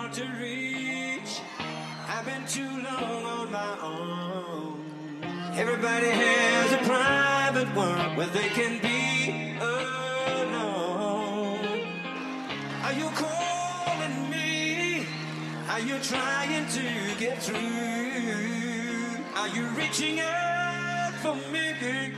[0.00, 1.40] hard to reach.
[2.08, 4.80] I've been too long on my own.
[5.54, 10.70] Everybody has a private world where they can be alone.
[12.86, 15.06] Are you calling me?
[15.68, 16.84] Are you trying to
[17.18, 17.58] get through?
[19.36, 22.14] Are you reaching out for me?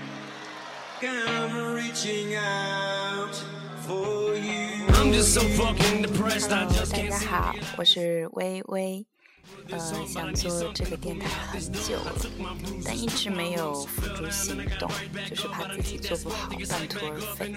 [1.04, 3.34] I'm reaching out
[3.86, 4.81] for you.
[5.02, 6.52] I'm just so fucking depressed.
[6.52, 7.26] I just 大 can't 家 see.
[7.26, 9.04] 好，我是微微。
[9.70, 12.12] 呃，想做这个电台很久了，
[12.84, 14.90] 但一直没有付诸行动，
[15.28, 17.54] 就是怕自己做不好，半途而废。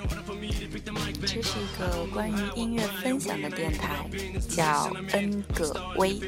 [1.21, 4.05] 这是一个关于音乐分享的电台，
[4.49, 6.19] 叫 N 个微。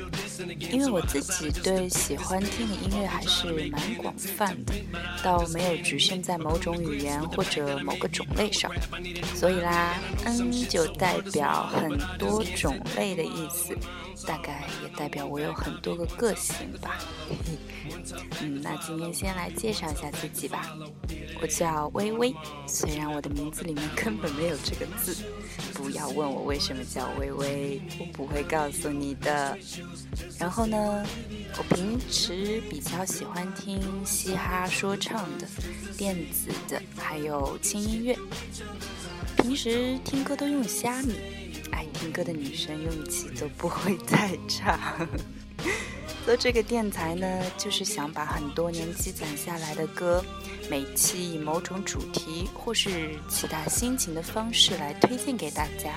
[0.71, 4.73] 因为我自己对喜欢听的音乐还是蛮广泛的，
[5.23, 8.71] 倒没有局限在某种语言或者某个种类上，
[9.35, 13.75] 所以啦，N 就代表很多种类的意思，
[14.27, 16.99] 大概也代表我有有很多个个性吧。
[18.41, 20.75] 嗯，那今天先来介绍一下自己吧。
[21.41, 22.35] 我叫微微，
[22.67, 25.15] 虽然我的名字里面根本没有这个字，
[25.73, 29.57] 不要问我为什么叫微微，我不会告诉你的。
[30.37, 31.05] 然后呢，
[31.57, 35.47] 我平时比较喜欢听嘻哈说唱的、
[35.97, 38.17] 电子的，还有轻音乐。
[39.37, 41.15] 平时听歌都用虾米，
[42.11, 45.07] 歌的女生运气都不会太差。
[46.25, 50.21] 做这个电台呢，就是想把很多年积攒下来的歌，
[50.69, 55.93] 每期以某种主题或是其他心情的方式来推荐给大家。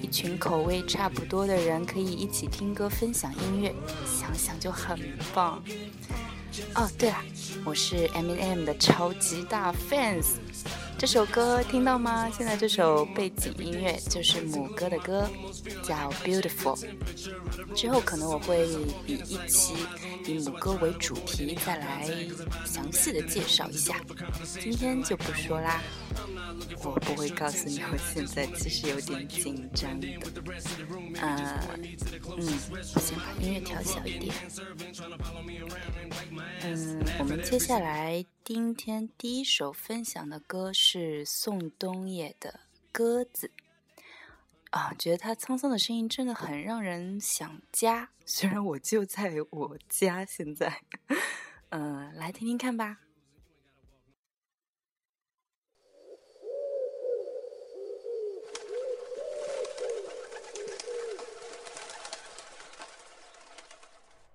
[0.00, 3.74] 一群口味差不多的人可以一起听歌、分享音乐，
[4.06, 4.98] 想想就很
[5.34, 5.62] 棒。
[6.74, 7.16] 哦，对了，
[7.64, 10.36] 我是 M&M 的超级大 fans。
[11.02, 12.30] 这首歌听到吗？
[12.30, 15.28] 现在这首背景音乐就是母歌的歌，
[15.82, 16.78] 叫 Beautiful。
[17.74, 18.68] 之后可能我会
[19.04, 19.74] 以一期
[20.28, 22.08] 以母歌为主题再来
[22.64, 23.96] 详细的介绍一下，
[24.60, 25.82] 今天就不说啦。
[26.84, 30.08] 我不会告诉你，我现在其实有点紧张的。
[31.20, 31.68] 呃，
[32.36, 32.46] 嗯，
[32.94, 34.34] 我先把音乐调小一点。
[36.62, 42.50] 嗯，我们接下来今天第一首分享的歌是宋冬野的
[42.90, 43.48] 《鸽子》。
[44.70, 48.08] 啊，觉得他沧桑的声音真的很让人想家。
[48.24, 50.80] 虽然我就在我家，现在，
[51.68, 52.98] 嗯、 来听听看吧。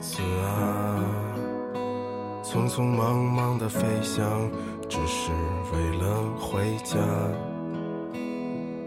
[0.00, 0.98] 子啊，
[2.42, 4.50] 匆匆忙忙的飞翔，
[4.88, 5.30] 只是
[5.72, 6.98] 为了回家。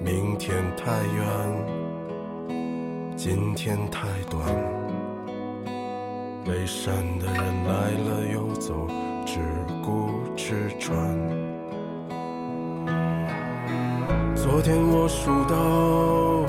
[0.04, 1.26] 明天太远，
[3.16, 4.46] 今天太短，
[6.46, 8.88] 背山的人来了又走，
[9.26, 9.40] 只
[9.84, 10.94] 顾吃穿。
[14.36, 16.45] 昨天我数到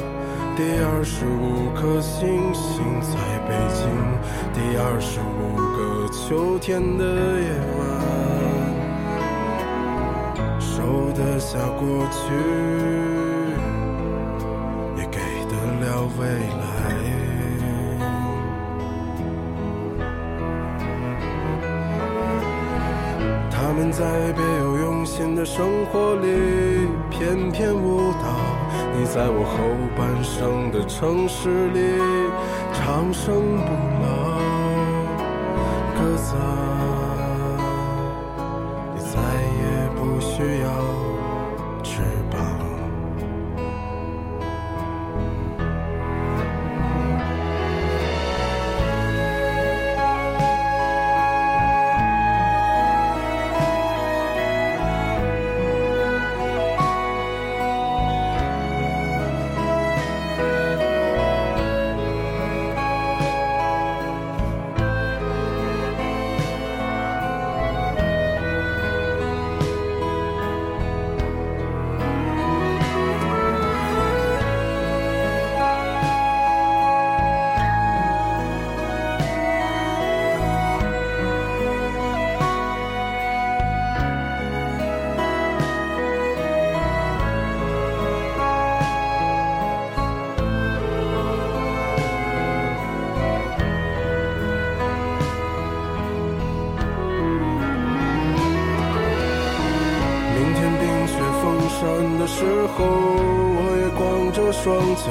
[0.57, 3.85] 第二十五颗星星在北京，
[4.55, 7.05] 第二十五个秋天的
[7.39, 7.85] 夜晚，
[10.59, 12.17] 收得下过去，
[14.97, 15.53] 也给得
[15.85, 16.65] 了未来。
[23.51, 28.11] 他们在别有用心的生活里翩翩舞，
[28.99, 29.59] 你在我后
[29.95, 32.01] 半生的城市里
[32.73, 33.71] 长生不
[34.03, 34.07] 老。
[35.95, 36.35] 鸽子
[104.37, 105.09] 着双脚，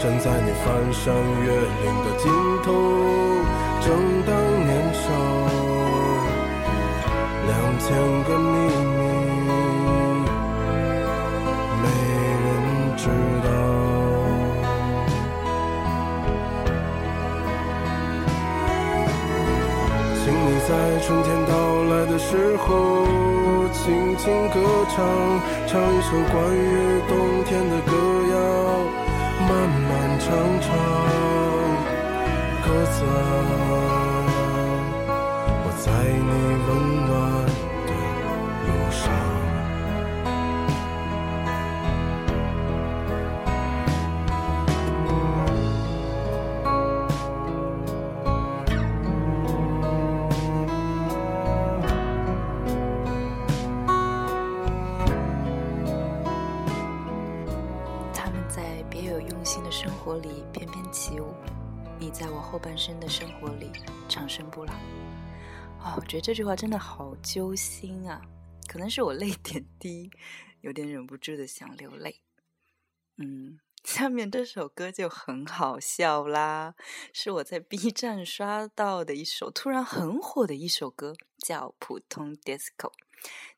[0.00, 1.14] 站在你翻山
[1.44, 2.32] 越岭的尽
[2.62, 2.72] 头。
[3.82, 3.86] 正
[4.26, 4.34] 当
[4.64, 5.04] 年少，
[7.46, 7.84] 两千
[8.24, 8.56] 个秘
[8.96, 9.48] 密。
[11.82, 11.84] 没
[12.40, 12.48] 人
[12.96, 13.02] 知
[13.44, 13.46] 道。
[20.24, 20.70] 请你在
[21.02, 21.52] 春天到
[21.90, 22.64] 来的时候，
[23.74, 24.56] 轻轻歌
[24.88, 25.04] 唱，
[25.66, 26.62] 唱一首关于
[27.06, 27.12] 冬
[27.44, 27.92] 天的歌
[58.12, 61.34] 他们在别有用心的生活里翩翩起舞，
[61.98, 63.70] 你在我后半生的生活里
[64.08, 64.72] 长生不老。
[65.84, 68.22] 哦，我觉得这句话真的好揪心啊！
[68.66, 70.10] 可能是我泪点低，
[70.62, 72.22] 有点忍不住的想流泪。
[73.18, 76.74] 嗯，下面这首歌就很好笑啦，
[77.12, 82.90] 是我在 B 站刷到的一首突然很火的一首歌，叫《普通 Disco》。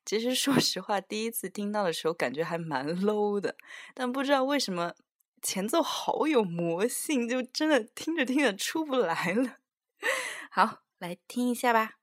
[0.05, 3.57] 其实说实话，第一次听到的时候感觉还蛮 low 的，
[3.95, 4.95] 但不知道为什么。
[5.43, 9.59] 前奏好有魔性，就真的听着听着出不来了。
[10.51, 11.99] 好，来听一下吧。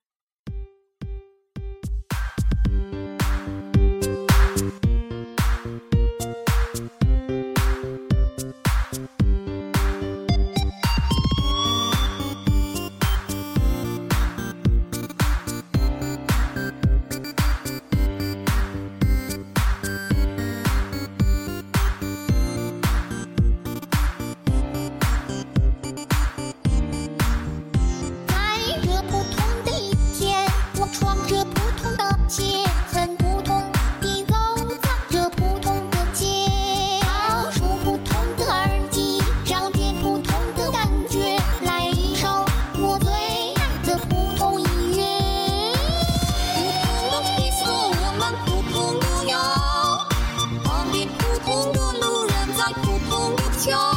[53.65, 53.92] 안녕.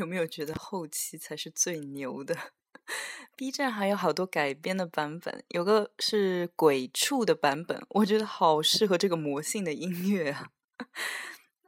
[0.00, 2.34] 有没有觉得后期才是最牛的
[3.36, 10.50] ？B 站还有好多改编的版本，有个是鬼畜的版本，我觉得好适合这个魔性的音乐啊。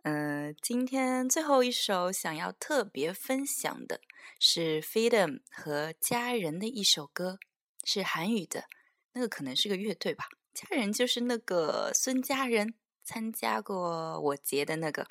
[0.05, 4.01] 嗯，今天最后一首想要特别分享的
[4.41, 7.39] 是 Freedom 和家人的一首歌，
[7.85, 8.65] 是韩语的，
[9.13, 10.25] 那个可能是个乐队吧。
[10.55, 12.75] 家人就是那个孙家人
[13.05, 15.07] 参加过我节的那个。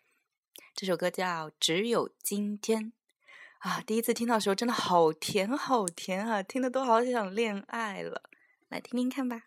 [0.73, 2.85] 这首歌叫《只有今天》
[3.61, 8.23] 啊，第一次听到的时候真的好甜好甜啊，听的都好想恋爱了。
[8.69, 9.43] 来听听看吧。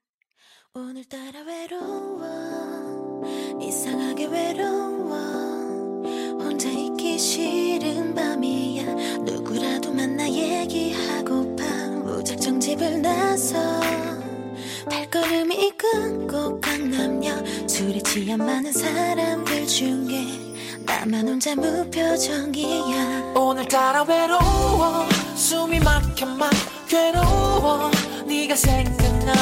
[20.85, 23.33] 나만 혼자 무표정이야.
[23.35, 25.07] 오늘따라 외로워.
[25.35, 26.51] 숨이 막혀 막
[26.89, 27.91] 괴로워.
[28.27, 29.33] 네가 생각나.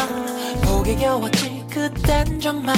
[0.62, 2.76] 보게 겨웠지 그땐 정말.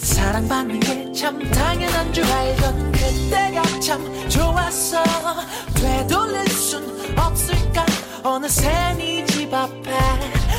[0.00, 5.02] 사랑받는 게 참 당연한 줄 알던 그때가 참 좋았어.
[5.74, 6.84] 되돌릴 순
[7.18, 7.84] 없을까?
[8.22, 9.90] 어느새 네집 앞에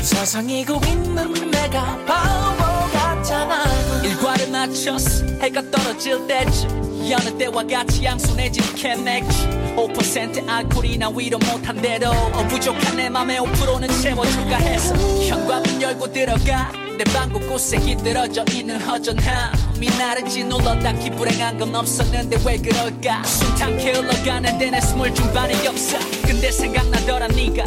[0.02, 3.64] 서성이고 있는 내가 바보 같잖아.
[4.02, 11.76] 일과를 마쳤어 해가 떨어질 때쯤 여느 때와 같이 양손에 집캔 맥주 5% 알코올이나 위로 못한
[11.80, 14.94] 대로 어, 부족한 내 맘에 5%는 채워줄까 해서
[15.28, 16.72] 현관문 열고 들어가.
[16.98, 23.24] 내 방 곳곳에 기들어져 있는 허전함이 나를 짓눌러 딱히 불행한 건 없었는데 왜 그럴까?
[23.24, 27.64] 순탄케 흘러가는데 내 스물 중반의 역사 근데 생각나더라 네가.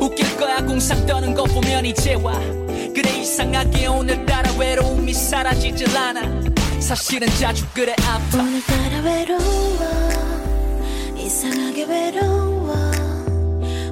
[0.00, 2.38] 웃길 거야 공상 떠는 거 보면 이제 와.
[2.94, 6.20] 그래 이상하게 오늘따라 외로움이 사라지질 않아
[6.86, 8.38] 사실은 자주 그래 아파.
[8.38, 9.40] 오늘따라 외로워.
[11.16, 12.76] 이상하게 외로워.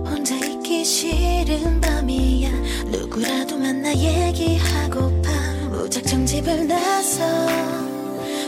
[0.07, 2.51] 혼자 있기 싫은 밤이야.
[2.87, 5.29] 누구라도 만나 얘기하고파.
[5.71, 7.25] 무작정 집을 나서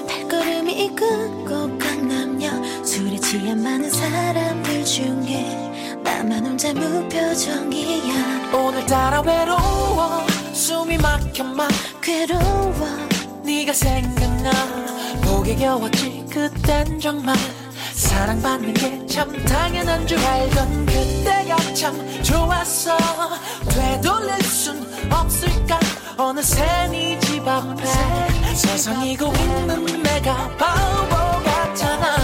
[0.07, 8.53] 발걸음이 끊고 강남역 술에 취한 많은 사람들 중에 나만 혼자 무표정이야.
[8.55, 10.25] 오늘따라 외로워.
[10.53, 11.69] 숨이 막혀 막
[12.01, 13.06] 괴로워
[13.47, 14.51] 네가 생각나
[15.23, 17.37] 보게 겨웠지 그땐 정말
[17.95, 22.95] 사랑받는 게 참 당연한 줄 알던 그때가 참 좋았어.
[23.71, 25.81] 되돌릴 순 없을까?
[26.19, 27.85] 어느새 네집 앞에
[28.55, 32.17] 서성이고 있는 내가 바보 같잖아.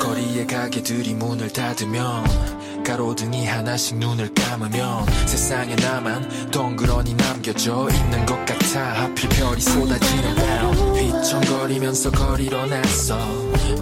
[0.00, 8.41] 거리의 가게들이 문을 닫으면 가로등이 하나씩 눈을 감으면 세상에 나만 덩그러니 남겨져 있는 것
[8.72, 13.18] 같아 하필 별이 쏟아지는 밤 휘청거리면서 거리로 나서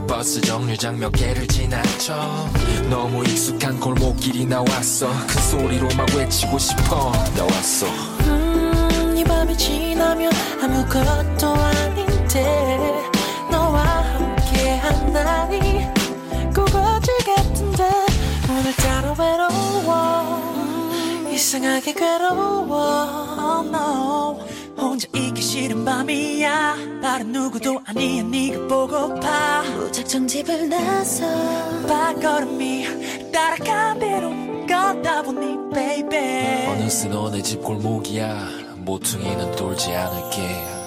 [0.08, 2.48] 버스 정류장 몇 개를 지나쳐.
[2.88, 5.08] 너무 익숙한 골목길이 나왔어.
[5.28, 7.12] 큰 소리로 막 외치고 싶어.
[7.36, 7.86] 나왔어.
[8.26, 13.08] 음, 이 밤이 지나면 아무것도 아닌데
[13.50, 15.86] 너와 함께한 날이
[16.52, 17.88] 꼭 어제 같은데
[18.48, 20.40] 오늘따라 외로워.
[21.32, 23.30] 이상하게 괴로워.
[23.38, 24.50] Oh no.
[24.80, 26.76] 혼자 있기 싫은 밤이야.
[27.02, 28.22] 다른 누구도 아니야.
[28.24, 29.62] 네가 보고파.
[29.62, 31.26] 무작정 집을 나서
[31.86, 34.30] 발걸음이 따라간 대로
[34.66, 36.66] 걷다 보니 baby.
[36.68, 38.48] 어느새 너네 집 골목이야.
[38.78, 40.80] 모퉁이는 돌지 않을게.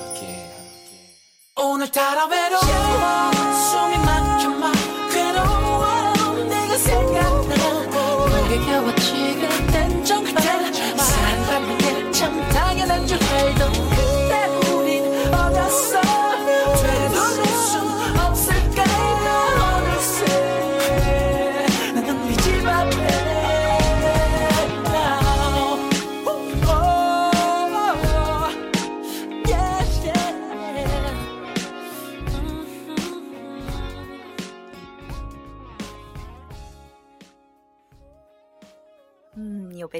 [1.55, 2.61] 오늘따라 외로워
[3.53, 4.73] 숨이 막혀 막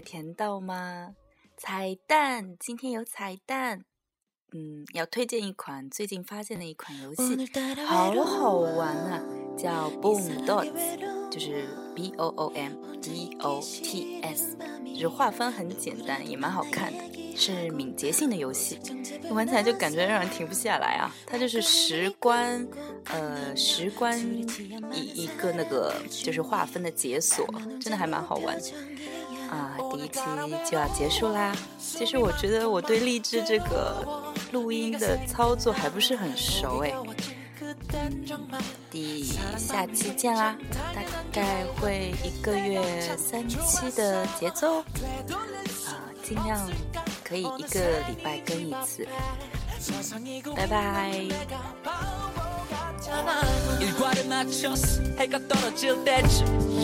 [0.03, 1.15] 甜到吗？
[1.57, 3.86] 彩蛋，今天有彩蛋。
[4.55, 7.50] 嗯，要推荐一款最近发现的一款游戏，
[7.88, 9.24] 好好玩啊，
[9.57, 14.55] 叫 Boom Dots，就是 B O O M D O T S，
[14.93, 18.77] 就是划分很简单，也蛮好看的，是敏捷性的游戏，
[19.31, 21.12] 玩起来就感觉让人停不下来啊。
[21.25, 22.67] 它就是时光，
[23.05, 24.15] 呃，时光
[24.91, 27.48] 一一个那个就是划分的解锁，
[27.81, 28.55] 真的还蛮好玩。
[29.53, 30.19] 啊，第一期
[30.69, 31.55] 就要结束啦。
[31.79, 34.03] 其实我觉得我对励志这个
[34.51, 36.93] 录音的操作还不是很熟哎，
[38.89, 39.24] 第
[39.57, 40.57] 下期见啦！
[40.93, 42.81] 大概会一个月
[43.15, 44.86] 三期的节奏，啊，
[46.24, 46.69] 尽量
[47.24, 49.07] 可以一个礼拜更一次。
[50.55, 51.27] 拜拜。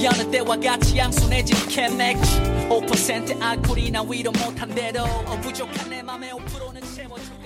[0.02, 2.24] 여느 때와 같이 양순해진 캔맥주
[2.70, 7.39] 5% 알코올이나 위로 못한 대로 어, 부족한 내 맘에 5%는 채워줘